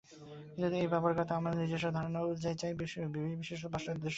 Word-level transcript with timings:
কিন্তু 0.53 0.75
এই 0.75 0.87
ব্যবহারিকত্ব 0.91 1.31
আমাদের 1.39 1.59
নিজস্ব 1.61 1.87
ধারণা 1.97 2.19
অনুযায়ী 2.21 2.53
হওয়া 2.53 2.59
চাই, 2.61 2.73
বিশেষত 3.39 3.67
পাশ্চাত্য 3.73 3.97
দেশসমূহে। 3.97 4.09